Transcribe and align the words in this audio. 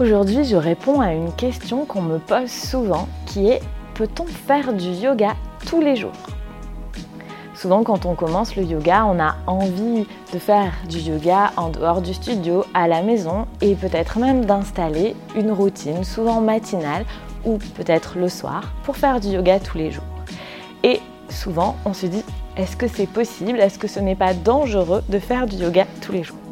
Aujourd'hui, 0.00 0.44
je 0.44 0.56
réponds 0.56 1.00
à 1.00 1.12
une 1.12 1.32
question 1.32 1.84
qu'on 1.84 2.02
me 2.02 2.18
pose 2.18 2.50
souvent 2.50 3.06
qui 3.26 3.46
est 3.46 3.60
peut-on 3.94 4.26
faire 4.26 4.72
du 4.72 4.88
yoga 4.88 5.36
tous 5.68 5.80
les 5.80 5.94
jours? 5.94 6.10
Souvent, 7.54 7.84
quand 7.84 8.04
on 8.04 8.16
commence 8.16 8.56
le 8.56 8.64
yoga, 8.64 9.06
on 9.06 9.20
a 9.20 9.36
envie 9.46 10.04
de 10.32 10.38
faire 10.40 10.72
du 10.88 10.98
yoga 10.98 11.52
en 11.56 11.68
dehors 11.68 12.02
du 12.02 12.12
studio, 12.12 12.64
à 12.74 12.88
la 12.88 13.02
maison 13.02 13.46
et 13.60 13.76
peut-être 13.76 14.18
même 14.18 14.46
d'installer 14.46 15.14
une 15.36 15.52
routine, 15.52 16.02
souvent 16.02 16.40
matinale 16.40 17.04
ou 17.44 17.58
peut-être 17.76 18.18
le 18.18 18.28
soir, 18.28 18.72
pour 18.82 18.96
faire 18.96 19.20
du 19.20 19.28
yoga 19.28 19.60
tous 19.60 19.78
les 19.78 19.92
jours. 19.92 20.02
Et 20.82 21.00
souvent, 21.28 21.76
on 21.84 21.92
se 21.92 22.06
dit 22.06 22.24
est-ce 22.56 22.76
que 22.76 22.88
c'est 22.88 23.06
possible? 23.06 23.60
Est-ce 23.60 23.78
que 23.78 23.86
ce 23.86 24.00
n'est 24.00 24.16
pas 24.16 24.34
dangereux 24.34 25.04
de 25.08 25.20
faire 25.20 25.46
du 25.46 25.54
yoga 25.54 25.86
tous 26.00 26.10
les 26.10 26.24
jours? 26.24 26.43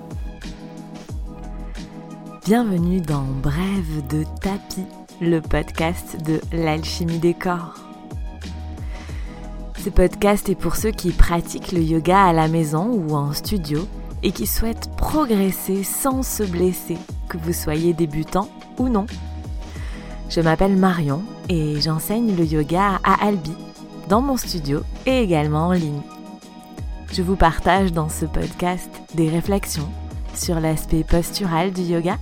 Bienvenue 2.44 3.00
dans 3.00 3.22
Brève 3.22 4.04
de 4.10 4.24
tapis, 4.40 4.84
le 5.20 5.38
podcast 5.38 6.16
de 6.26 6.40
l'alchimie 6.52 7.20
des 7.20 7.34
corps. 7.34 7.74
Ce 9.78 9.88
podcast 9.90 10.48
est 10.48 10.56
pour 10.56 10.74
ceux 10.74 10.90
qui 10.90 11.12
pratiquent 11.12 11.70
le 11.70 11.80
yoga 11.80 12.20
à 12.20 12.32
la 12.32 12.48
maison 12.48 12.90
ou 12.90 13.14
en 13.14 13.32
studio 13.32 13.86
et 14.24 14.32
qui 14.32 14.48
souhaitent 14.48 14.90
progresser 14.96 15.84
sans 15.84 16.24
se 16.24 16.42
blesser, 16.42 16.98
que 17.28 17.38
vous 17.38 17.52
soyez 17.52 17.92
débutant 17.92 18.48
ou 18.76 18.88
non. 18.88 19.06
Je 20.28 20.40
m'appelle 20.40 20.76
Marion 20.76 21.22
et 21.48 21.80
j'enseigne 21.80 22.34
le 22.34 22.44
yoga 22.44 22.98
à 23.04 23.24
Albi, 23.24 23.54
dans 24.08 24.20
mon 24.20 24.36
studio 24.36 24.80
et 25.06 25.22
également 25.22 25.68
en 25.68 25.72
ligne. 25.72 26.02
Je 27.12 27.22
vous 27.22 27.36
partage 27.36 27.92
dans 27.92 28.08
ce 28.08 28.26
podcast 28.26 28.90
des 29.14 29.28
réflexions 29.28 29.88
sur 30.34 30.60
l'aspect 30.60 31.04
postural 31.04 31.72
du 31.72 31.82
yoga 31.82 32.18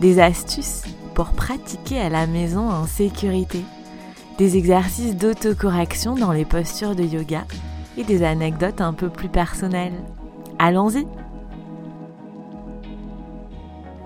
des 0.00 0.18
astuces 0.20 0.82
pour 1.14 1.30
pratiquer 1.30 2.00
à 2.00 2.08
la 2.08 2.26
maison 2.26 2.68
en 2.70 2.86
sécurité, 2.86 3.62
des 4.38 4.56
exercices 4.56 5.16
d'autocorrection 5.16 6.14
dans 6.14 6.32
les 6.32 6.44
postures 6.44 6.94
de 6.94 7.04
yoga 7.04 7.44
et 7.98 8.04
des 8.04 8.22
anecdotes 8.22 8.80
un 8.80 8.92
peu 8.92 9.10
plus 9.10 9.28
personnelles. 9.28 10.02
Allons-y 10.58 11.06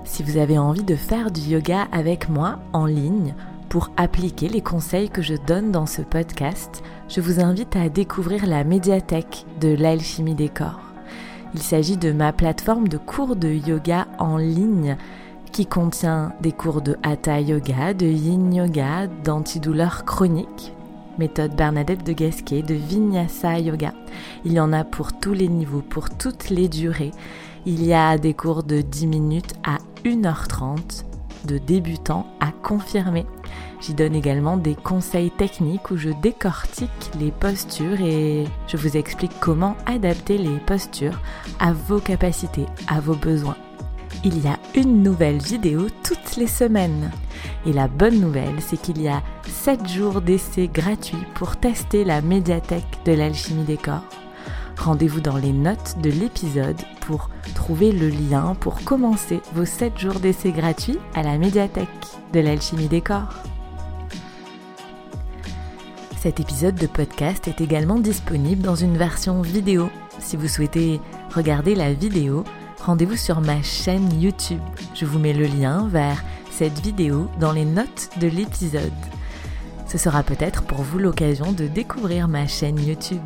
Si 0.04 0.22
vous 0.22 0.36
avez 0.36 0.58
envie 0.58 0.84
de 0.84 0.96
faire 0.96 1.30
du 1.30 1.40
yoga 1.40 1.86
avec 1.92 2.28
moi 2.28 2.58
en 2.72 2.86
ligne, 2.86 3.34
pour 3.74 3.90
appliquer 3.96 4.48
les 4.48 4.60
conseils 4.60 5.10
que 5.10 5.20
je 5.20 5.34
donne 5.34 5.72
dans 5.72 5.86
ce 5.86 6.00
podcast, 6.00 6.84
je 7.08 7.20
vous 7.20 7.40
invite 7.40 7.74
à 7.74 7.88
découvrir 7.88 8.46
la 8.46 8.62
médiathèque 8.62 9.46
de 9.60 9.74
l'alchimie 9.74 10.36
des 10.36 10.48
corps. 10.48 10.83
Il 11.54 11.62
s'agit 11.62 11.96
de 11.96 12.10
ma 12.10 12.32
plateforme 12.32 12.88
de 12.88 12.98
cours 12.98 13.36
de 13.36 13.48
yoga 13.48 14.08
en 14.18 14.38
ligne 14.38 14.96
qui 15.52 15.66
contient 15.66 16.32
des 16.40 16.50
cours 16.50 16.82
de 16.82 16.96
Hatha 17.04 17.40
Yoga, 17.40 17.94
de 17.94 18.06
Yin 18.06 18.52
Yoga, 18.52 19.06
d'antidouleur 19.06 20.04
chronique, 20.04 20.72
méthode 21.16 21.54
Bernadette 21.54 22.04
de 22.04 22.12
Gasquet, 22.12 22.62
de 22.62 22.74
Vinyasa 22.74 23.60
Yoga. 23.60 23.94
Il 24.44 24.54
y 24.54 24.58
en 24.58 24.72
a 24.72 24.82
pour 24.82 25.12
tous 25.12 25.32
les 25.32 25.46
niveaux, 25.46 25.80
pour 25.80 26.10
toutes 26.10 26.50
les 26.50 26.68
durées. 26.68 27.12
Il 27.66 27.84
y 27.84 27.94
a 27.94 28.18
des 28.18 28.34
cours 28.34 28.64
de 28.64 28.80
10 28.80 29.06
minutes 29.06 29.54
à 29.62 29.78
1h30, 30.04 31.04
de 31.44 31.58
débutants 31.58 32.26
à 32.40 32.50
confirmés. 32.50 33.26
J'y 33.84 33.94
donne 33.94 34.14
également 34.14 34.56
des 34.56 34.74
conseils 34.74 35.30
techniques 35.30 35.90
où 35.90 35.96
je 35.96 36.08
décortique 36.22 37.10
les 37.20 37.30
postures 37.30 38.00
et 38.00 38.44
je 38.66 38.76
vous 38.76 38.96
explique 38.96 39.38
comment 39.40 39.76
adapter 39.84 40.38
les 40.38 40.58
postures 40.58 41.20
à 41.58 41.72
vos 41.72 41.98
capacités, 41.98 42.66
à 42.88 43.00
vos 43.00 43.14
besoins 43.14 43.56
il 44.24 44.42
y 44.42 44.48
a 44.48 44.58
une 44.74 45.02
nouvelle 45.02 45.38
vidéo 45.38 45.88
toutes 46.02 46.36
les 46.36 46.46
semaines. 46.46 47.10
Et 47.66 47.72
la 47.72 47.88
bonne 47.88 48.20
nouvelle, 48.20 48.60
c'est 48.60 48.80
qu'il 48.80 49.00
y 49.00 49.08
a 49.08 49.22
7 49.46 49.86
jours 49.86 50.20
d'essai 50.22 50.68
gratuits 50.68 51.26
pour 51.34 51.56
tester 51.56 52.04
la 52.04 52.22
médiathèque 52.22 53.00
de 53.04 53.12
l'alchimie 53.12 53.64
des 53.64 53.76
corps. 53.76 54.04
Rendez-vous 54.78 55.20
dans 55.20 55.36
les 55.36 55.52
notes 55.52 55.96
de 56.02 56.10
l'épisode 56.10 56.80
pour 57.02 57.30
trouver 57.54 57.92
le 57.92 58.08
lien 58.08 58.54
pour 58.58 58.82
commencer 58.82 59.40
vos 59.54 59.64
7 59.64 59.98
jours 59.98 60.20
d'essai 60.20 60.52
gratuits 60.52 60.98
à 61.14 61.22
la 61.22 61.38
médiathèque 61.38 61.88
de 62.32 62.40
l'alchimie 62.40 62.88
des 62.88 63.02
corps. 63.02 63.34
Cet 66.24 66.40
épisode 66.40 66.76
de 66.76 66.86
podcast 66.86 67.48
est 67.48 67.60
également 67.60 67.98
disponible 67.98 68.62
dans 68.62 68.76
une 68.76 68.96
version 68.96 69.42
vidéo. 69.42 69.90
Si 70.20 70.38
vous 70.38 70.48
souhaitez 70.48 70.98
regarder 71.34 71.74
la 71.74 71.92
vidéo, 71.92 72.44
rendez-vous 72.82 73.18
sur 73.18 73.42
ma 73.42 73.60
chaîne 73.60 74.08
YouTube. 74.18 74.62
Je 74.94 75.04
vous 75.04 75.18
mets 75.18 75.34
le 75.34 75.44
lien 75.44 75.86
vers 75.86 76.24
cette 76.50 76.80
vidéo 76.80 77.28
dans 77.40 77.52
les 77.52 77.66
notes 77.66 78.08
de 78.22 78.28
l'épisode. 78.28 78.90
Ce 79.86 79.98
sera 79.98 80.22
peut-être 80.22 80.62
pour 80.62 80.80
vous 80.80 80.98
l'occasion 80.98 81.52
de 81.52 81.66
découvrir 81.66 82.26
ma 82.26 82.46
chaîne 82.46 82.80
YouTube. 82.82 83.20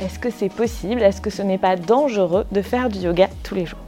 Est-ce 0.00 0.18
que 0.18 0.30
c'est 0.30 0.48
possible? 0.48 1.02
Est-ce 1.02 1.20
que 1.20 1.28
ce 1.28 1.42
n'est 1.42 1.58
pas 1.58 1.76
dangereux 1.76 2.46
de 2.50 2.62
faire 2.62 2.88
du 2.88 3.00
yoga 3.00 3.28
tous 3.42 3.56
les 3.56 3.66
jours? 3.66 3.78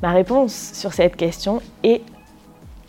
Ma 0.00 0.12
réponse 0.12 0.70
sur 0.72 0.94
cette 0.94 1.16
question 1.16 1.60
est 1.82 2.00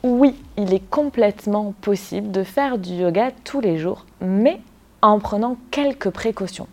oui, 0.03 0.35
il 0.57 0.73
est 0.73 0.89
complètement 0.89 1.73
possible 1.81 2.31
de 2.31 2.43
faire 2.43 2.79
du 2.79 2.93
yoga 2.93 3.29
tous 3.43 3.61
les 3.61 3.77
jours, 3.77 4.05
mais 4.19 4.59
en 5.03 5.19
prenant 5.19 5.57
quelques 5.69 6.09
précautions. 6.09 6.67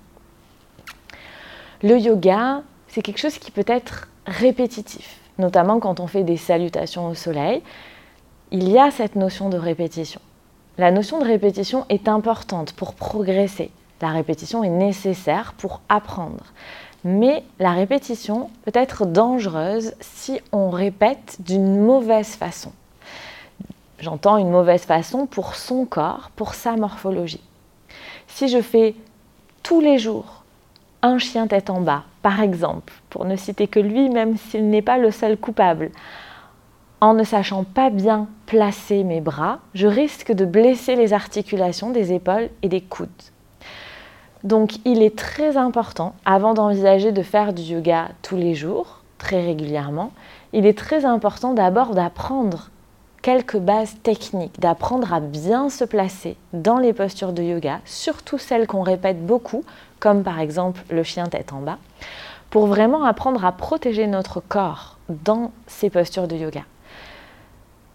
Le 1.82 1.98
yoga, 1.98 2.62
c'est 2.88 3.02
quelque 3.02 3.20
chose 3.20 3.38
qui 3.38 3.50
peut 3.50 3.64
être 3.66 4.08
répétitif, 4.26 5.20
notamment 5.38 5.78
quand 5.78 6.00
on 6.00 6.06
fait 6.06 6.24
des 6.24 6.38
salutations 6.38 7.06
au 7.08 7.14
soleil. 7.14 7.62
Il 8.50 8.68
y 8.68 8.78
a 8.78 8.90
cette 8.90 9.14
notion 9.14 9.50
de 9.50 9.58
répétition. 9.58 10.20
La 10.78 10.90
notion 10.90 11.18
de 11.18 11.24
répétition 11.24 11.84
est 11.90 12.08
importante 12.08 12.72
pour 12.72 12.94
progresser. 12.94 13.70
La 14.00 14.08
répétition 14.08 14.64
est 14.64 14.70
nécessaire 14.70 15.52
pour 15.58 15.82
apprendre. 15.90 16.44
Mais 17.04 17.44
la 17.58 17.72
répétition 17.72 18.48
peut 18.64 18.72
être 18.74 19.04
dangereuse 19.04 19.92
si 20.00 20.40
on 20.50 20.70
répète 20.70 21.36
d'une 21.40 21.78
mauvaise 21.78 22.28
façon. 22.28 22.72
J'entends 23.98 24.36
une 24.36 24.50
mauvaise 24.50 24.82
façon 24.82 25.26
pour 25.26 25.56
son 25.56 25.84
corps, 25.84 26.31
pour 26.36 26.54
sa 26.54 26.76
morphologie. 26.76 27.42
Si 28.28 28.48
je 28.48 28.60
fais 28.60 28.94
tous 29.62 29.81
les 29.81 29.98
jours 29.98 30.44
un 31.03 31.19
chien 31.19 31.47
tête 31.47 31.70
en 31.70 31.81
bas, 31.81 32.04
par 32.22 32.41
exemple, 32.41 32.92
pour 33.10 33.25
ne 33.25 33.37
citer 33.37 33.66
que 33.66 33.81
lui, 33.81 34.08
même 34.08 34.37
s'il 34.37 34.69
n'est 34.69 34.82
pas 34.82 34.98
le 34.98 35.10
seul 35.10 35.37
coupable. 35.37 35.91
En 37.00 37.14
ne 37.14 37.22
sachant 37.22 37.62
pas 37.62 37.91
bien 37.91 38.26
placer 38.47 39.04
mes 39.04 39.20
bras, 39.20 39.60
je 39.75 39.87
risque 39.87 40.32
de 40.32 40.44
blesser 40.44 40.97
les 40.97 41.12
articulations 41.12 41.91
des 41.91 42.12
épaules 42.12 42.50
et 42.62 42.69
des 42.69 42.81
coudes. 42.81 43.08
Donc 44.44 44.76
il 44.84 45.03
est 45.03 45.16
très 45.16 45.56
important, 45.56 46.14
avant 46.25 46.54
d'envisager 46.54 47.12
de 47.12 47.22
faire 47.22 47.53
du 47.53 47.62
yoga 47.62 48.08
tous 48.22 48.37
les 48.37 48.54
jours, 48.54 49.03
très 49.19 49.44
régulièrement, 49.44 50.12
il 50.53 50.66
est 50.66 50.78
très 50.78 51.04
important 51.04 51.54
d'abord 51.54 51.94
d'apprendre 51.94 52.70
quelques 53.28 53.58
bases 53.58 53.94
techniques, 54.02 54.58
d'apprendre 54.58 55.12
à 55.12 55.20
bien 55.20 55.68
se 55.68 55.84
placer 55.84 56.38
dans 56.54 56.78
les 56.78 56.94
postures 56.94 57.34
de 57.34 57.42
yoga, 57.42 57.80
surtout 57.84 58.38
celles 58.38 58.66
qu'on 58.66 58.80
répète 58.80 59.26
beaucoup, 59.26 59.64
comme 60.00 60.22
par 60.22 60.40
exemple 60.40 60.80
le 60.88 61.02
chien 61.02 61.26
tête 61.26 61.52
en 61.52 61.60
bas, 61.60 61.76
pour 62.48 62.66
vraiment 62.68 63.04
apprendre 63.04 63.44
à 63.44 63.52
protéger 63.52 64.06
notre 64.06 64.40
corps 64.40 64.96
dans 65.10 65.52
ces 65.66 65.90
postures 65.90 66.26
de 66.26 66.36
yoga. 66.36 66.62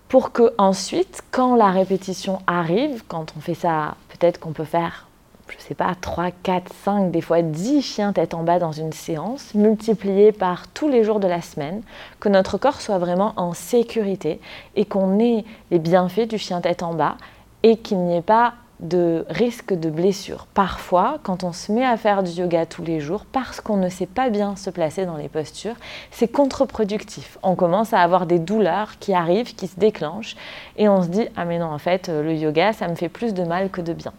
Pour 0.07 0.33
que 0.33 0.53
ensuite, 0.59 1.23
quand 1.31 1.55
la 1.55 1.71
répétition 1.71 2.37
arrive, 2.45 3.03
quand 3.07 3.33
on 3.35 3.39
fait 3.39 3.55
ça, 3.55 3.95
peut-être 4.09 4.39
qu'on 4.39 4.53
peut 4.53 4.65
faire, 4.65 5.07
je 5.49 5.57
ne 5.57 5.61
sais 5.61 5.75
pas, 5.75 5.93
3, 5.99 6.31
4, 6.43 6.71
5, 6.83 7.11
des 7.11 7.21
fois 7.21 7.41
10 7.41 7.81
chiens 7.81 8.13
tête 8.13 8.33
en 8.33 8.43
bas 8.43 8.59
dans 8.59 8.71
une 8.71 8.93
séance, 8.93 9.53
multiplié 9.53 10.31
par 10.31 10.67
tous 10.69 10.89
les 10.89 11.03
jours 11.03 11.19
de 11.19 11.27
la 11.27 11.41
semaine, 11.41 11.81
que 12.19 12.29
notre 12.29 12.57
corps 12.57 12.81
soit 12.81 12.97
vraiment 12.97 13.33
en 13.35 13.53
sécurité 13.53 14.39
et 14.75 14.85
qu'on 14.85 15.19
ait 15.19 15.45
les 15.71 15.79
bienfaits 15.79 16.27
du 16.27 16.37
chien 16.37 16.61
tête 16.61 16.83
en 16.83 16.93
bas 16.93 17.17
et 17.63 17.77
qu'il 17.77 17.99
n'y 17.99 18.17
ait 18.17 18.21
pas 18.21 18.53
de 18.79 19.25
risque 19.29 19.73
de 19.73 19.89
blessure. 19.89 20.45
Parfois, 20.53 21.19
quand 21.23 21.43
on 21.43 21.53
se 21.53 21.71
met 21.71 21.85
à 21.85 21.95
faire 21.95 22.21
du 22.21 22.31
yoga 22.31 22.65
tous 22.65 22.83
les 22.83 22.99
jours, 22.99 23.25
parce 23.31 23.61
qu'on 23.61 23.77
ne 23.77 23.89
sait 23.89 24.05
pas 24.05 24.29
bien 24.29 24.55
se 24.55 24.69
placer 24.69 25.05
dans 25.05 25.15
les 25.15 25.29
postures, 25.29 25.75
c'est 26.11 26.27
contre-productif. 26.27 27.37
On 27.43 27.55
commence 27.55 27.93
à 27.93 28.01
avoir 28.01 28.25
des 28.25 28.39
douleurs 28.39 28.99
qui 28.99 29.13
arrivent, 29.13 29.55
qui 29.55 29.67
se 29.67 29.79
déclenchent, 29.79 30.35
et 30.77 30.89
on 30.89 31.01
se 31.01 31.07
dit, 31.07 31.27
ah 31.37 31.45
mais 31.45 31.59
non, 31.59 31.67
en 31.67 31.77
fait, 31.77 32.09
le 32.09 32.33
yoga, 32.35 32.73
ça 32.73 32.87
me 32.87 32.95
fait 32.95 33.09
plus 33.09 33.33
de 33.33 33.43
mal 33.43 33.69
que 33.69 33.81
de 33.81 33.93
bien. 33.93 34.11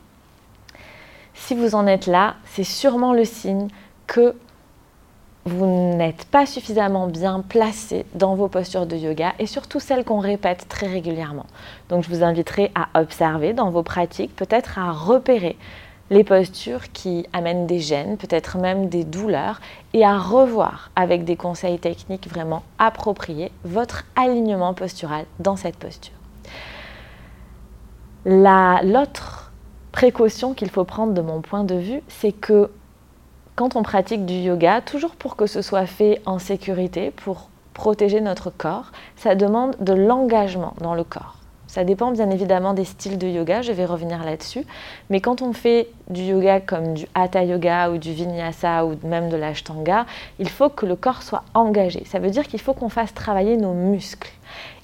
Si 1.35 1.55
vous 1.55 1.75
en 1.75 1.87
êtes 1.87 2.07
là, 2.07 2.37
c'est 2.45 2.65
sûrement 2.65 3.13
le 3.13 3.25
signe 3.25 3.69
que 4.07 4.35
vous 5.45 5.67
n'êtes 5.67 6.25
pas 6.25 6.47
suffisamment 6.47 7.07
bien 7.07 7.43
placé 7.47 8.07
dans 8.15 8.35
vos 8.35 8.49
postures 8.49 8.87
de 8.87 8.97
yoga 8.97 9.35
et 9.39 9.47
surtout 9.47 9.79
celles 9.79 10.05
qu'on 10.05 10.21
répète 10.21 10.69
très 10.69 10.87
régulièrement. 10.87 11.47
Donc 11.91 12.03
je 12.03 12.09
vous 12.09 12.23
inviterai 12.23 12.73
à 12.75 12.99
observer 12.99 13.53
dans 13.53 13.71
vos 13.71 13.83
pratiques, 13.83 14.35
peut-être 14.35 14.79
à 14.79 14.91
repérer 14.93 15.59
les 16.11 16.25
postures 16.25 16.93
qui 16.93 17.27
amènent 17.33 17.67
des 17.67 17.81
gènes, 17.81 18.17
peut-être 18.17 18.59
même 18.59 18.89
des 18.89 19.05
douleurs, 19.05 19.61
et 19.93 20.05
à 20.05 20.19
revoir 20.19 20.91
avec 20.97 21.25
des 21.25 21.37
conseils 21.37 21.79
techniques 21.79 22.29
vraiment 22.29 22.63
appropriés 22.79 23.51
votre 23.65 24.05
alignement 24.17 24.75
postural 24.75 25.27
dans 25.41 25.57
cette 25.57 25.77
posture. 25.77 26.15
L'autre 28.25 29.44
précaution 29.95 30.55
qu'il 30.55 30.71
faut 30.71 30.83
prendre 30.83 31.15
de 31.15 31.21
mon 31.21 31.41
point 31.41 31.63
de 31.63 31.77
vue, 31.77 32.03
c'est 32.09 32.33
que 32.33 32.69
quand 33.55 33.77
on 33.77 33.85
pratique 33.85 34.27
du 34.27 34.35
yoga, 34.35 34.81
toujours 34.81 35.15
pour 35.15 35.37
que 35.37 35.47
ce 35.47 35.63
soit 35.63 35.87
fait 35.87 36.21
en 36.27 36.41
sécurité, 36.41 37.13
pour 37.13 37.49
protéger 37.75 38.21
notre 38.21 38.51
corps, 38.51 38.91
ça 39.15 39.37
demande 39.37 39.77
de 39.79 39.93
l'engagement 39.93 40.75
dans 40.81 40.95
le 40.95 41.05
corps. 41.05 41.37
Ça 41.69 41.85
dépend 41.85 42.11
bien 42.11 42.29
évidemment 42.31 42.75
des 42.75 42.85
styles 42.85 43.19
de 43.19 43.29
yoga, 43.29 43.63
je 43.63 43.71
vais 43.71 43.85
revenir 43.85 44.25
là-dessus. 44.25 44.67
Mais 45.11 45.21
quand 45.21 45.43
on 45.43 45.53
fait 45.53 45.89
du 46.09 46.23
yoga 46.23 46.61
comme 46.61 46.95
du 46.95 47.07
hatha 47.15 47.45
yoga 47.45 47.91
ou 47.91 47.99
du 47.99 48.13
vinyasa 48.13 48.85
ou 48.85 48.97
même 49.05 49.29
de 49.29 49.37
l'ashtanga, 49.37 50.07
il 50.39 50.49
faut 50.49 50.69
que 50.69 50.87
le 50.87 50.97
corps 50.97 51.23
soit 51.23 51.45
engagé. 51.55 52.05
Ça 52.05 52.19
veut 52.19 52.31
dire 52.31 52.47
qu'il 52.47 52.61
faut 52.61 52.75
qu'on 52.75 52.89
fasse 52.89 53.15
travailler 53.15 53.57
nos 53.57 53.73
muscles. 53.73 54.31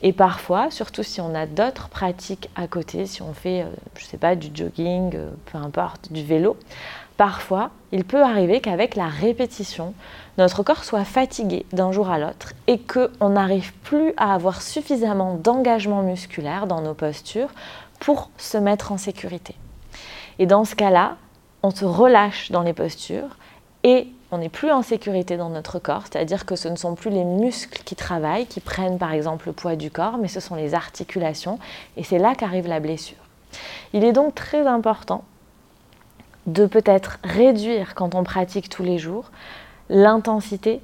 Et 0.02 0.12
parfois, 0.12 0.70
surtout 0.70 1.02
si 1.02 1.20
on 1.20 1.34
a 1.34 1.46
d'autres 1.46 1.88
pratiques 1.88 2.48
à 2.56 2.66
côté, 2.66 3.06
si 3.06 3.22
on 3.22 3.34
fait, 3.34 3.62
euh, 3.62 3.66
je 3.96 4.04
sais 4.04 4.16
pas, 4.16 4.34
du 4.34 4.48
jogging, 4.52 5.14
euh, 5.14 5.30
peu 5.52 5.58
importe, 5.58 6.10
du 6.10 6.24
vélo, 6.24 6.56
parfois, 7.16 7.70
il 7.92 8.04
peut 8.04 8.22
arriver 8.22 8.60
qu'avec 8.60 8.96
la 8.96 9.08
répétition, 9.08 9.92
notre 10.38 10.62
corps 10.62 10.84
soit 10.84 11.04
fatigué 11.04 11.66
d'un 11.72 11.92
jour 11.92 12.08
à 12.08 12.18
l'autre 12.18 12.54
et 12.66 12.78
qu'on 12.80 13.28
n'arrive 13.28 13.74
plus 13.84 14.14
à 14.16 14.32
avoir 14.32 14.62
suffisamment 14.62 15.34
d'engagement 15.34 16.02
musculaire 16.02 16.66
dans 16.66 16.80
nos 16.80 16.94
postures 16.94 17.50
pour 17.98 18.30
se 18.38 18.56
mettre 18.56 18.90
en 18.92 18.96
sécurité. 18.96 19.54
Et 20.40 20.46
dans 20.46 20.64
ce 20.64 20.74
cas-là, 20.74 21.18
on 21.62 21.70
se 21.70 21.84
relâche 21.84 22.50
dans 22.50 22.62
les 22.62 22.72
postures 22.72 23.36
et 23.84 24.08
on 24.32 24.38
n'est 24.38 24.48
plus 24.48 24.70
en 24.70 24.82
sécurité 24.82 25.36
dans 25.36 25.50
notre 25.50 25.78
corps, 25.78 26.04
c'est-à-dire 26.10 26.46
que 26.46 26.56
ce 26.56 26.68
ne 26.68 26.76
sont 26.76 26.94
plus 26.94 27.10
les 27.10 27.24
muscles 27.24 27.82
qui 27.84 27.94
travaillent, 27.94 28.46
qui 28.46 28.60
prennent 28.60 28.98
par 28.98 29.12
exemple 29.12 29.48
le 29.48 29.52
poids 29.52 29.76
du 29.76 29.90
corps, 29.90 30.16
mais 30.18 30.28
ce 30.28 30.40
sont 30.40 30.54
les 30.54 30.74
articulations, 30.74 31.58
et 31.96 32.04
c'est 32.04 32.18
là 32.18 32.34
qu'arrive 32.34 32.66
la 32.66 32.80
blessure. 32.80 33.18
Il 33.92 34.02
est 34.02 34.12
donc 34.12 34.34
très 34.34 34.66
important 34.66 35.24
de 36.46 36.64
peut-être 36.64 37.18
réduire 37.22 37.94
quand 37.94 38.14
on 38.14 38.24
pratique 38.24 38.70
tous 38.70 38.82
les 38.82 38.98
jours 38.98 39.30
l'intensité 39.90 40.80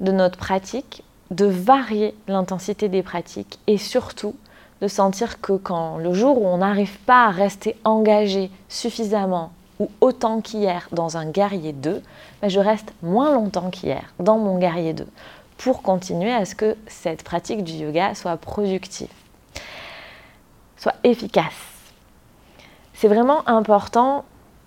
de 0.00 0.12
notre 0.12 0.36
pratique, 0.36 1.02
de 1.30 1.46
varier 1.46 2.14
l'intensité 2.28 2.88
des 2.88 3.02
pratiques 3.02 3.58
et 3.66 3.78
surtout 3.78 4.36
de 4.82 4.88
sentir 4.88 5.40
que 5.40 5.52
quand 5.52 5.96
le 5.98 6.12
jour 6.12 6.42
où 6.42 6.46
on 6.46 6.58
n'arrive 6.58 6.98
pas 7.06 7.26
à 7.26 7.30
rester 7.30 7.76
engagé 7.84 8.50
suffisamment 8.68 9.52
ou 9.78 9.88
autant 10.00 10.40
qu'hier 10.40 10.88
dans 10.90 11.16
un 11.16 11.30
guerrier 11.30 11.72
2, 11.72 12.02
ben 12.42 12.48
je 12.48 12.58
reste 12.58 12.92
moins 13.00 13.32
longtemps 13.32 13.70
qu'hier 13.70 14.12
dans 14.18 14.38
mon 14.38 14.58
guerrier 14.58 14.92
2 14.92 15.06
pour 15.56 15.82
continuer 15.82 16.32
à 16.32 16.44
ce 16.44 16.56
que 16.56 16.76
cette 16.88 17.22
pratique 17.22 17.62
du 17.62 17.74
yoga 17.74 18.16
soit 18.16 18.36
productive, 18.36 19.06
soit 20.76 20.96
efficace. 21.04 21.52
C'est 22.92 23.08
vraiment 23.08 23.48
important 23.48 24.24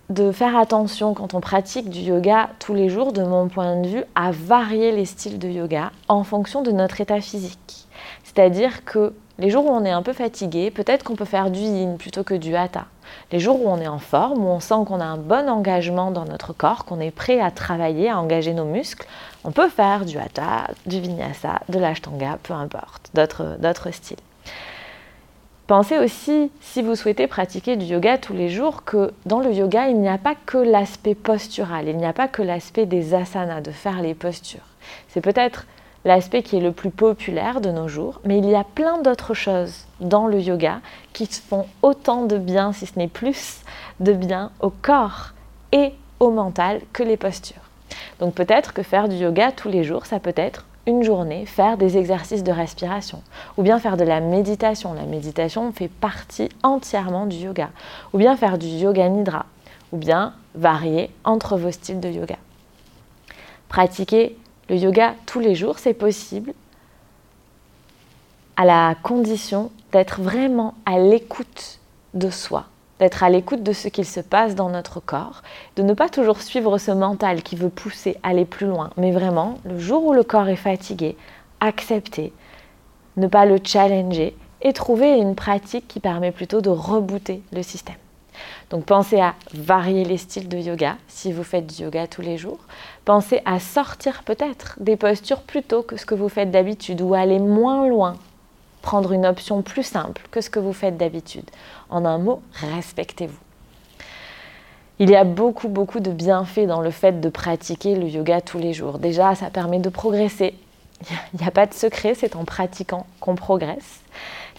de 0.10 0.32
faire 0.32 0.56
attention 0.56 1.14
quand 1.14 1.34
on 1.34 1.42
pratique 1.42 1.90
du 1.90 2.00
yoga 2.00 2.50
tous 2.60 2.74
les 2.74 2.88
jours, 2.88 3.12
de 3.12 3.24
mon 3.24 3.50
point 3.50 3.82
de 3.82 3.88
vue, 3.90 4.04
à 4.16 4.32
varier 4.32 4.94
les 4.94 5.06
styles 5.06 5.40
de 5.40 5.50
yoga 5.50 5.92
en 6.08 6.24
fonction 6.24 6.62
de 6.62 6.72
notre 6.72 7.02
état 7.02 7.20
physique. 7.20 7.88
C'est-à-dire 8.36 8.84
que 8.84 9.14
les 9.38 9.50
jours 9.50 9.66
où 9.66 9.70
on 9.70 9.84
est 9.86 9.92
un 9.92 10.02
peu 10.02 10.14
fatigué, 10.14 10.72
peut-être 10.72 11.04
qu'on 11.04 11.16
peut 11.16 11.26
faire 11.26 11.50
du 11.50 11.60
yin 11.60 11.98
plutôt 11.98 12.24
que 12.24 12.34
du 12.34 12.56
hatha. 12.56 12.86
Les 13.32 13.40
jours 13.40 13.64
où 13.64 13.70
on 13.70 13.80
est 13.80 13.88
en 13.88 14.00
forme, 14.00 14.46
où 14.46 14.50
on 14.50 14.60
sent 14.60 14.86
qu'on 14.88 15.00
a 15.00 15.06
un 15.06 15.18
bon 15.18 15.50
engagement 15.50 16.12
dans 16.12 16.26
notre 16.26 16.54
corps, 16.54 16.86
qu'on 16.86 17.00
est 17.00 17.12
prêt 17.12 17.40
à 17.40 17.52
travailler, 17.52 18.10
à 18.10 18.20
engager 18.20 18.54
nos 18.54 18.66
muscles, 18.66 19.08
on 19.44 19.52
peut 19.52 19.70
faire 19.70 20.06
du 20.06 20.18
hatha, 20.18 20.68
du 20.86 21.00
vinyasa, 21.00 21.60
de 21.70 21.80
l'ashtanga, 21.80 22.38
peu 22.44 22.54
importe, 22.54 23.12
d'autres 23.14 23.92
styles. 23.92 24.18
Pensez 25.68 25.98
aussi, 25.98 26.52
si 26.62 26.82
vous 26.82 26.96
souhaitez 26.96 27.28
pratiquer 27.28 27.76
du 27.76 27.86
yoga 27.86 28.18
tous 28.18 28.34
les 28.34 28.50
jours, 28.50 28.84
que 28.84 29.12
dans 29.26 29.40
le 29.40 29.52
yoga, 29.52 29.88
il 29.88 30.00
n'y 30.00 30.10
a 30.10 30.18
pas 30.18 30.36
que 30.46 30.58
l'aspect 30.58 31.16
postural, 31.16 31.88
il 31.88 31.98
n'y 31.98 32.06
a 32.06 32.14
pas 32.14 32.28
que 32.28 32.42
l'aspect 32.42 32.86
des 32.86 33.14
asanas, 33.16 33.62
de 33.62 33.72
faire 33.72 34.02
les 34.02 34.14
postures. 34.14 34.68
C'est 35.10 35.22
peut-être 35.22 35.66
l'aspect 36.06 36.44
qui 36.44 36.58
est 36.58 36.62
le 36.62 36.72
plus 36.72 36.92
populaire 36.92 37.60
de 37.60 37.72
nos 37.72 37.88
jours, 37.88 38.22
mais 38.24 38.38
il 38.38 38.46
y 38.46 38.56
a 38.56 38.64
plein 38.64 39.02
d'autres 39.02 39.34
choses 39.34 39.86
dans 40.00 40.28
le 40.28 40.40
yoga 40.40 40.80
qui 41.14 41.26
font 41.26 41.66
autant 41.82 42.26
de 42.26 42.38
bien, 42.38 42.72
si 42.72 42.86
ce 42.86 42.98
n'est 42.98 43.08
plus 43.08 43.62
de 44.00 44.14
bien 44.14 44.52
au 44.62 44.70
corps 44.70 45.32
et 45.72 45.94
au 46.20 46.32
mental 46.32 46.82
que 46.94 47.04
les 47.04 47.18
postures. 47.18 47.62
Donc 48.20 48.34
peut-être 48.36 48.74
que 48.74 48.84
faire 48.84 49.10
du 49.10 49.16
yoga 49.16 49.52
tous 49.52 49.70
les 49.70 49.84
jours, 49.84 50.06
ça 50.06 50.20
peut 50.20 50.34
être 50.36 50.66
une 50.88 51.04
journée 51.04 51.46
faire 51.46 51.78
des 51.78 51.98
exercices 51.98 52.44
de 52.44 52.52
respiration 52.52 53.22
ou 53.58 53.64
bien 53.64 53.80
faire 53.80 53.98
de 53.98 54.04
la 54.04 54.20
méditation. 54.20 54.94
La 54.94 55.04
méditation 55.04 55.72
fait 55.72 55.88
partie 55.88 56.50
entièrement 56.64 57.26
du 57.26 57.38
yoga. 57.38 57.70
Ou 58.14 58.20
bien 58.20 58.38
faire 58.38 58.58
du 58.58 58.68
yoga 58.68 59.10
nidra 59.10 59.46
ou 59.92 59.98
bien 59.98 60.34
varier 60.54 61.10
entre 61.24 61.58
vos 61.58 61.72
styles 61.72 62.00
de 62.00 62.10
yoga. 62.10 62.38
Pratiquer 63.70 64.38
le 64.70 64.78
yoga 64.78 65.16
tous 65.26 65.40
les 65.40 65.56
jours, 65.56 65.80
c'est 65.80 65.94
possible 65.94 66.54
à 68.58 68.66
la 68.66 68.96
condition 69.04 69.72
d'être 69.92 70.22
vraiment 70.22 70.76
à 70.86 70.98
l'écoute 71.00 71.80
de 72.14 72.30
soi 72.30 72.66
d'être 73.00 73.24
à 73.24 73.30
l'écoute 73.30 73.64
de 73.64 73.74
ce 73.74 73.88
qu'il 73.88 74.06
se 74.06 74.20
passe 74.20 74.56
dans 74.56 74.70
notre 74.70 75.00
corps, 75.00 75.42
de 75.76 75.84
ne 75.84 75.94
pas 75.94 76.10
toujours 76.10 76.42
suivre 76.42 76.78
ce 76.78 76.92
mental 76.92 77.44
qui 77.44 77.56
veut 77.56 77.70
pousser, 77.70 78.18
aller 78.24 78.46
plus 78.46 78.68
loin, 78.68 78.90
mais 78.98 79.12
vraiment, 79.12 79.56
le 79.66 79.78
jour 79.78 80.06
où 80.06 80.14
le 80.14 80.24
corps 80.24 80.48
est 80.48 80.56
fatigué, 80.56 81.18
accepter, 81.60 82.32
ne 83.18 83.28
pas 83.28 83.46
le 83.46 83.60
challenger 83.64 84.36
et 84.62 84.74
trouver 84.74 85.18
une 85.18 85.36
pratique 85.36 85.88
qui 85.88 86.00
permet 86.00 86.32
plutôt 86.32 86.62
de 86.62 86.70
rebooter 86.70 87.42
le 87.52 87.64
système. 87.64 87.96
Donc 88.70 88.86
pensez 88.86 89.20
à 89.20 89.36
varier 89.54 90.06
les 90.06 90.18
styles 90.18 90.48
de 90.48 90.58
yoga 90.58 90.98
si 91.08 91.32
vous 91.32 91.44
faites 91.44 91.68
du 91.68 91.84
yoga 91.84 92.08
tous 92.08 92.22
les 92.22 92.38
jours. 92.38 92.60
Pensez 93.06 93.42
à 93.46 93.60
sortir 93.60 94.24
peut-être 94.24 94.76
des 94.80 94.96
postures 94.96 95.42
plutôt 95.42 95.84
que 95.84 95.98
ce 95.98 96.06
que 96.06 96.16
vous 96.16 96.30
faites 96.30 96.52
d'habitude 96.52 97.02
ou 97.02 97.14
aller 97.14 97.40
moins 97.40 97.88
loin 97.88 98.16
prendre 98.86 99.14
une 99.14 99.26
option 99.26 99.64
plus 99.64 99.84
simple 99.84 100.22
que 100.30 100.42
ce 100.42 100.50
que 100.52 100.60
vous 100.60 100.72
faites 100.72 100.96
d'habitude. 100.96 101.50
En 101.90 102.06
un 102.06 102.20
mot, 102.20 102.44
respectez-vous. 102.54 103.40
Il 105.00 105.10
y 105.10 105.16
a 105.16 105.24
beaucoup, 105.24 105.68
beaucoup 105.68 106.00
de 106.00 106.12
bienfaits 106.12 106.68
dans 106.68 106.82
le 106.82 106.92
fait 106.92 107.20
de 107.20 107.30
pratiquer 107.30 107.96
le 107.96 108.08
yoga 108.08 108.42
tous 108.42 108.60
les 108.60 108.74
jours. 108.74 109.00
Déjà, 109.00 109.34
ça 109.34 109.50
permet 109.50 109.80
de 109.80 109.90
progresser. 109.90 110.54
Il 111.34 111.42
n'y 111.42 111.48
a 111.48 111.52
pas 111.52 111.66
de 111.66 111.74
secret, 111.74 112.14
c'est 112.14 112.36
en 112.36 112.46
pratiquant 112.46 113.08
qu'on 113.20 113.36
progresse. 113.36 114.02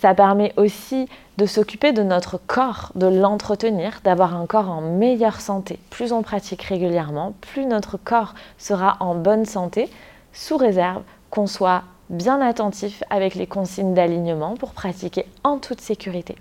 Ça 0.01 0.15
permet 0.15 0.53
aussi 0.57 1.09
de 1.39 1.47
s'occuper 1.47 1.93
de 1.93 2.03
notre 2.03 2.39
corps, 2.39 2.93
de 2.95 3.07
l'entretenir, 3.07 4.01
d'avoir 4.05 4.37
un 4.37 4.47
corps 4.47 4.71
en 4.71 4.81
meilleure 4.81 5.41
santé. 5.41 5.79
Plus 5.91 6.13
on 6.13 6.23
pratique 6.23 6.63
régulièrement, 6.63 7.35
plus 7.41 7.67
notre 7.67 7.97
corps 7.97 8.35
sera 8.59 8.97
en 9.01 9.15
bonne 9.15 9.47
santé, 9.47 9.91
sous 10.33 10.57
réserve 10.57 11.03
qu'on 11.31 11.47
soit 11.47 11.83
bien 12.11 12.41
attentif 12.41 13.03
avec 13.11 13.35
les 13.35 13.47
consignes 13.47 13.95
d'alignement 13.95 14.55
pour 14.55 14.73
pratiquer 14.73 15.27
en 15.45 15.59
toute 15.59 15.81
sécurité. 15.81 16.37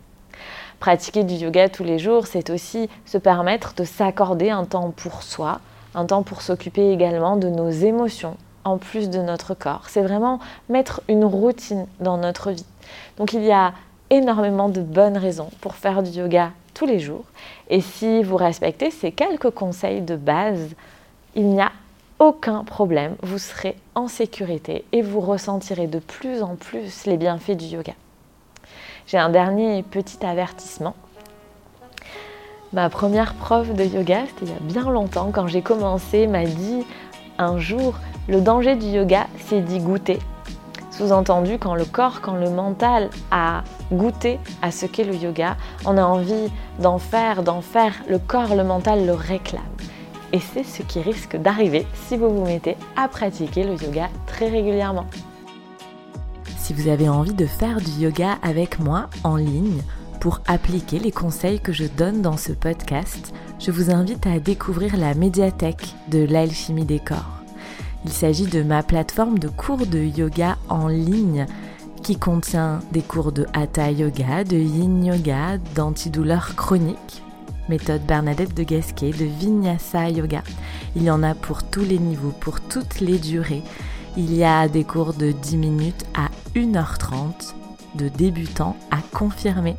Pratiquer 0.80 1.24
du 1.24 1.36
yoga 1.36 1.70
tous 1.70 1.84
les 1.84 1.98
jours, 1.98 2.28
c'est 2.28 2.50
aussi 2.50 2.90
se 3.06 3.18
permettre 3.18 3.74
de 3.76 3.86
s'accorder 3.86 4.50
un 4.50 4.66
temps 4.66 4.92
pour 4.92 5.24
soi, 5.24 5.60
un 5.96 6.06
temps 6.06 6.24
pour 6.24 6.42
s'occuper 6.42 6.92
également 6.92 7.38
de 7.38 7.48
nos 7.50 7.70
émotions 7.70 8.38
en 8.66 8.78
plus 8.78 9.10
de 9.10 9.20
notre 9.20 9.54
corps. 9.54 9.84
C'est 9.88 10.02
vraiment 10.02 10.40
mettre 10.70 11.02
une 11.08 11.24
routine 11.24 11.88
dans 12.00 12.18
notre 12.18 12.52
vie. 12.52 12.66
Donc 13.18 13.34
il 13.34 13.44
y 13.44 13.52
a 13.52 13.74
énormément 14.10 14.70
de 14.70 14.82
bonnes 14.82 15.18
raisons 15.18 15.50
pour 15.62 15.76
faire 15.76 16.04
du 16.04 16.12
yoga 16.12 16.52
tous 16.74 16.86
les 16.86 17.00
jours. 17.00 17.26
Et 17.70 17.82
si 17.82 18.24
vous 18.24 18.38
respectez 18.38 18.92
ces 18.92 19.12
quelques 19.12 19.50
conseils 19.50 20.02
de 20.02 20.16
base, 20.16 20.76
il 21.36 21.48
n'y 21.48 21.62
a 21.62 21.72
aucun 22.20 22.64
problème, 22.64 23.16
vous 23.24 23.38
serez 23.38 23.76
en 23.94 24.08
sécurité 24.08 24.86
et 24.94 25.02
vous 25.02 25.20
ressentirez 25.20 25.88
de 25.88 26.00
plus 26.00 26.44
en 26.44 26.56
plus 26.56 27.06
les 27.06 27.18
bienfaits 27.18 27.58
du 27.58 27.66
yoga. 27.66 27.94
J'ai 29.08 29.18
un 29.18 29.30
dernier 29.30 29.84
petit 29.84 30.26
avertissement. 30.26 30.96
Ma 32.72 32.90
première 32.90 33.34
prof 33.36 33.74
de 33.74 33.84
yoga, 33.84 34.24
c'était 34.28 34.46
il 34.46 34.50
y 34.52 34.56
a 34.56 34.60
bien 34.62 34.90
longtemps, 34.90 35.32
quand 35.32 35.48
j'ai 35.48 35.62
commencé, 35.62 36.28
m'a 36.28 36.46
dit 36.46 36.86
un 37.38 37.60
jour, 37.60 37.96
le 38.28 38.42
danger 38.42 38.76
du 38.76 38.88
yoga, 38.88 39.28
c'est 39.46 39.62
d'y 39.62 39.80
goûter. 39.80 40.20
Sous-entendu, 40.98 41.58
quand 41.60 41.76
le 41.76 41.86
corps, 41.86 42.22
quand 42.22 42.36
le 42.36 42.50
mental 42.50 43.10
a 43.30 43.64
goûté 43.92 44.40
à 44.62 44.72
ce 44.72 44.86
qu'est 44.86 45.04
le 45.04 45.16
yoga, 45.16 45.58
on 45.86 45.98
a 45.98 46.04
envie 46.04 46.50
d'en 46.80 47.00
faire, 47.00 47.44
d'en 47.44 47.62
faire, 47.62 47.94
le 48.10 48.18
corps, 48.18 48.56
le 48.56 48.64
mental 48.64 49.06
le 49.06 49.14
réclame. 49.14 49.62
Et 50.32 50.40
c'est 50.40 50.64
ce 50.64 50.84
qui 50.84 51.02
risque 51.02 51.36
d'arriver 51.36 51.86
si 52.08 52.16
vous 52.16 52.30
vous 52.30 52.46
mettez 52.46 52.78
à 52.96 53.08
pratiquer 53.08 53.64
le 53.64 53.74
yoga 53.74 54.10
très 54.26 54.50
régulièrement. 54.50 55.06
Si 56.58 56.74
vous 56.74 56.88
avez 56.88 57.10
envie 57.10 57.34
de 57.34 57.46
faire 57.46 57.82
du 57.82 57.92
yoga 57.92 58.38
avec 58.42 58.80
moi 58.80 59.10
en 59.24 59.36
ligne, 59.36 59.82
Pour 60.26 60.42
appliquer 60.48 60.98
les 60.98 61.12
conseils 61.12 61.60
que 61.60 61.72
je 61.72 61.86
donne 61.86 62.24
dans 62.24 62.36
ce 62.36 62.52
podcast, 62.52 63.32
je 63.60 63.70
vous 63.70 63.92
invite 63.92 64.26
à 64.26 64.40
découvrir 64.40 64.98
la 64.98 65.14
médiathèque 65.14 65.94
de 66.10 66.26
l'alchimie 66.26 66.84
des 66.84 66.98
corps. 66.98 67.35
Il 68.06 68.14
s'agit 68.14 68.46
de 68.46 68.62
ma 68.62 68.84
plateforme 68.84 69.40
de 69.40 69.48
cours 69.48 69.88
de 69.88 69.98
yoga 69.98 70.58
en 70.70 70.88
ligne 70.88 71.48
qui 72.04 72.18
contient 72.18 72.82
des 72.92 73.02
cours 73.02 73.32
de 73.32 73.48
hatha 73.54 73.90
yoga, 73.90 74.44
de 74.44 74.58
yin 74.58 75.04
yoga, 75.04 75.58
d'antidouleur 75.74 76.56
chronique, 76.56 77.24
méthode 77.68 78.06
Bernadette 78.06 78.54
de 78.54 78.62
Gasquet, 78.62 79.10
de 79.10 79.26
vinyasa 79.26 80.12
yoga. 80.12 80.44
Il 80.96 81.02
y 81.02 81.10
en 81.10 81.24
a 81.24 81.34
pour 81.34 81.64
tous 81.64 81.82
les 81.82 81.98
niveaux, 81.98 82.34
pour 82.40 82.62
toutes 82.62 83.00
les 83.00 83.18
durées. 83.18 83.64
Il 84.18 84.36
y 84.36 84.44
a 84.44 84.68
des 84.68 84.84
cours 84.84 85.16
de 85.16 85.32
10 85.32 85.58
minutes 85.58 86.06
à 86.14 86.30
1h30, 86.56 87.56
de 87.96 88.10
débutants 88.10 88.76
à 88.92 88.98
confirmés. 89.14 89.78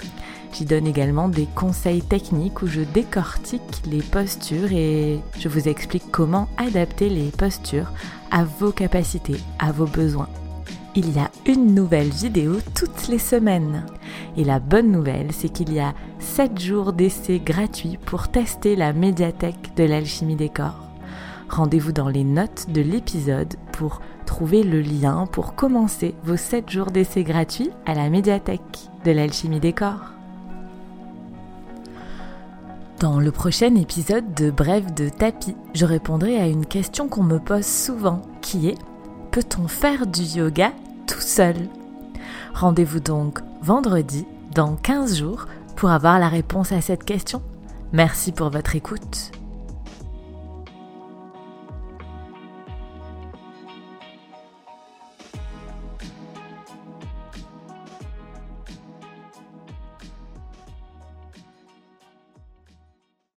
J'y 0.52 0.64
donne 0.64 0.86
également 0.86 1.28
des 1.28 1.46
conseils 1.54 2.02
techniques 2.02 2.62
où 2.62 2.66
je 2.66 2.80
décortique 2.80 3.82
les 3.86 4.00
postures 4.00 4.72
et 4.72 5.20
je 5.38 5.48
vous 5.48 5.68
explique 5.68 6.10
comment 6.10 6.48
adapter 6.56 7.08
les 7.08 7.30
postures 7.30 7.92
à 8.30 8.44
vos 8.44 8.72
capacités, 8.72 9.40
à 9.58 9.72
vos 9.72 9.86
besoins. 9.86 10.28
Il 10.94 11.14
y 11.14 11.18
a 11.18 11.30
une 11.44 11.74
nouvelle 11.74 12.08
vidéo 12.08 12.56
toutes 12.74 13.08
les 13.08 13.18
semaines. 13.18 13.84
Et 14.38 14.44
la 14.44 14.58
bonne 14.58 14.90
nouvelle, 14.90 15.30
c'est 15.30 15.50
qu'il 15.50 15.74
y 15.74 15.78
a 15.78 15.92
7 16.20 16.58
jours 16.58 16.94
d'essai 16.94 17.38
gratuits 17.38 17.98
pour 18.06 18.28
tester 18.28 18.76
la 18.76 18.94
médiathèque 18.94 19.72
de 19.76 19.84
l'alchimie 19.84 20.36
des 20.36 20.48
corps. 20.48 20.88
Rendez-vous 21.50 21.92
dans 21.92 22.08
les 22.08 22.24
notes 22.24 22.66
de 22.70 22.80
l'épisode 22.80 23.54
pour 23.72 24.00
trouver 24.26 24.62
le 24.62 24.82
lien 24.82 25.26
pour 25.32 25.54
commencer 25.54 26.14
vos 26.24 26.36
7 26.36 26.68
jours 26.68 26.90
d'essai 26.90 27.24
gratuits 27.24 27.70
à 27.86 27.94
la 27.94 28.10
médiathèque 28.10 28.90
de 29.04 29.12
l'alchimie 29.12 29.60
des 29.60 29.72
corps. 29.72 30.12
Dans 33.00 33.20
le 33.20 33.30
prochain 33.30 33.74
épisode 33.74 34.34
de 34.34 34.50
Bref 34.50 34.94
de 34.94 35.08
tapis, 35.08 35.56
je 35.74 35.84
répondrai 35.84 36.38
à 36.38 36.46
une 36.46 36.66
question 36.66 37.08
qu'on 37.08 37.22
me 37.22 37.38
pose 37.38 37.66
souvent 37.66 38.22
qui 38.40 38.68
est 38.68 38.78
Peut-on 39.30 39.68
faire 39.68 40.06
du 40.06 40.22
yoga 40.22 40.72
tout 41.06 41.20
seul? 41.20 41.56
Rendez-vous 42.54 43.00
donc 43.00 43.40
vendredi, 43.60 44.26
dans 44.54 44.76
15 44.76 45.18
jours, 45.18 45.46
pour 45.76 45.90
avoir 45.90 46.18
la 46.18 46.28
réponse 46.28 46.72
à 46.72 46.80
cette 46.80 47.04
question. 47.04 47.42
Merci 47.92 48.32
pour 48.32 48.50
votre 48.50 48.74
écoute. 48.76 49.30